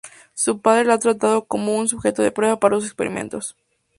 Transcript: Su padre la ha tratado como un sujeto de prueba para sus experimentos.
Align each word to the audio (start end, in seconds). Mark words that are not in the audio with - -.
Su 0.33 0.61
padre 0.61 0.83
la 0.85 0.95
ha 0.95 0.97
tratado 0.97 1.45
como 1.45 1.77
un 1.77 1.87
sujeto 1.87 2.23
de 2.23 2.31
prueba 2.31 2.59
para 2.59 2.77
sus 2.77 2.85
experimentos. 2.85 3.55